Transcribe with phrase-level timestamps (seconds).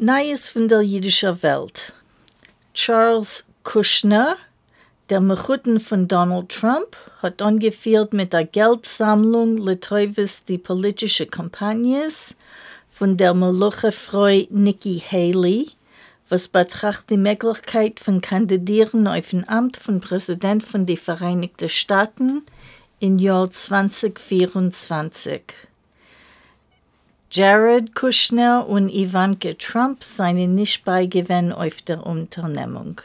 [0.00, 1.92] Neues von der jüdischen Welt.
[2.72, 4.36] Charles Kushner,
[5.10, 12.36] der Mechuten von Donald Trump, hat angeführt mit der Geldsammlung Letoivis die politische Kampagnes
[12.88, 15.68] von der Meluche-Frau Nikki Haley,
[16.28, 22.46] was betrachtet die Möglichkeit von Kandidieren auf ein Amt von Präsident von den Vereinigten Staaten
[23.00, 25.42] im Jahr 2024.
[27.30, 33.02] Jared Kushner und Ivanka Trump seien nicht beigewonnen auf der Unternehmung.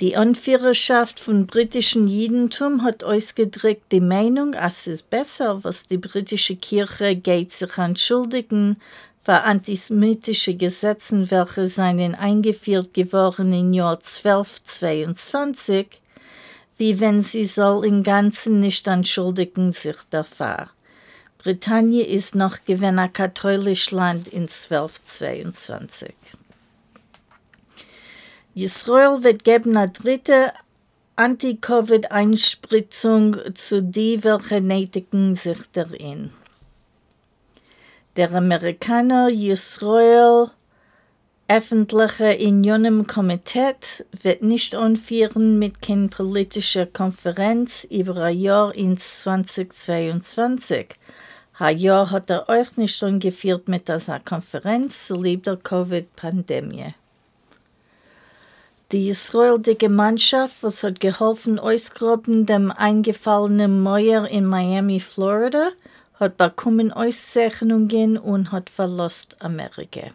[0.00, 6.56] Die Anführerschaft von britischen Judentum hat ausgedrückt die Meinung, es ist besser, was die britische
[6.56, 8.78] Kirche geht sich entschuldigen
[9.22, 15.86] für antisemitische Gesetze, welche seien eingeführt geworden im Jahr 1222,
[16.78, 20.68] wie wenn sie soll im Ganzen nicht entschuldigen sich dafür.
[21.42, 26.14] Britannien ist noch gewesen ein katholisches Land in 1222.
[28.54, 30.52] Israel wird geben eine dritte
[31.16, 36.30] Anti-Covid-Einspritzung zu die, welche nötigen sich darin.
[38.14, 40.52] Der Amerikaner Israel
[41.48, 43.74] öffentliche Unionen Komitee
[44.22, 50.94] wird nicht anführen mit keiner politischen Konferenz über ein Jahr in 2022
[51.62, 56.94] ein Jahr hat er nicht schon geführt mit dieser Konferenz zu der Covid-Pandemie.
[58.90, 65.70] Die israelische Mannschaft, was hat geholfen, ausgraben dem eingefallenen Meuer in Miami, Florida,
[66.18, 70.10] hat bekommen Auszeichnungen und hat verlassen Amerika.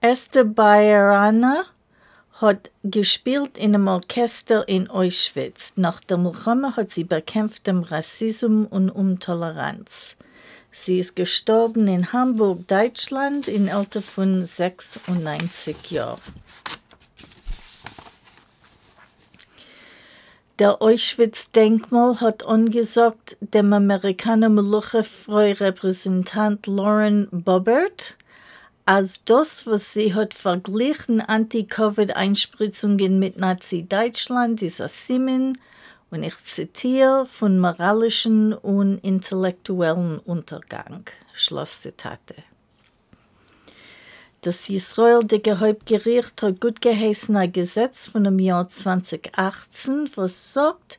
[0.00, 1.64] Esther Bayerana
[2.40, 5.72] hat gespielt in einem Orchester in Auschwitz.
[5.76, 10.16] Nach der Milchama hat sie bekämpft dem Rassismus und Intoleranz.
[10.70, 16.20] Sie ist gestorben in Hamburg, Deutschland, im Alter von 96 Jahren.
[20.60, 28.16] Der Auschwitz-Denkmal hat angesagt, dem Amerikaner Meluche-Freu-Repräsentant Lauren Bobbert,
[28.88, 35.58] als das, was sie hat verglichen, Anti-Covid-Einspritzungen mit Nazi-Deutschland, ein Simen,
[36.10, 41.04] und ich zitiere, von moralischen und intellektuellen Untergang.
[41.34, 42.36] Schlusszitate.
[44.40, 50.98] Das israelische Hauptgericht hat gut geheißen ein Gesetz von dem Jahr 2018, was sagt,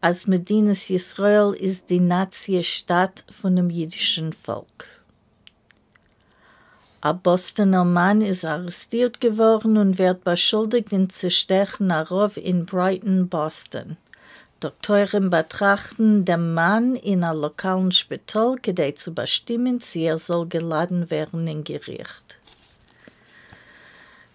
[0.00, 4.94] als Medinas Israel ist die Nazi-Stadt von dem jüdischen Volk.
[7.04, 13.98] Ein Bostoner Mann ist arrestiert geworden und wird beschuldigt, in Zerstechen Arov in Brighton, Boston.
[14.60, 21.10] Doktoren betrachten den Mann in einem lokalen Spital, um zu bestimmen, sie er soll geladen
[21.10, 22.38] werden in Gericht.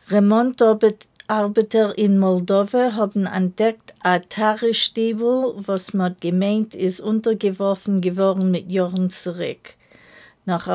[0.09, 9.09] Remontarbeiter in Moldova haben entdeckt ein Tarestiebel, was man gemeint ist, untergeworfen geworden mit Jahren
[9.09, 9.73] zurück.
[10.49, 10.65] Nach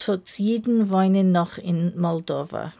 [0.00, 2.72] Tutsiden wohnen noch in Moldova.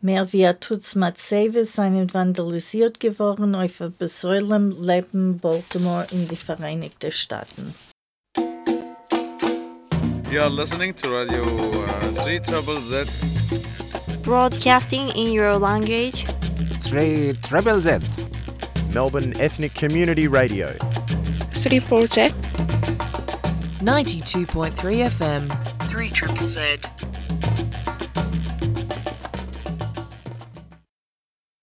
[0.00, 7.12] Mehr wie ein Tutsmat Seves seien vandalisiert geworden auf Besäulem leben Baltimore in die Vereinigten
[7.12, 7.74] Staaten.
[10.30, 13.06] You are listening to Radio uh, 3 Trouble Z.
[14.22, 16.24] Broadcasting in your language.
[16.88, 18.00] 3 Treble Z.
[18.94, 20.68] Melbourne Ethnic Community Radio.
[21.52, 22.47] 3 Z.
[23.80, 25.48] 92.3 FM.
[25.88, 26.80] 3 Triple Z.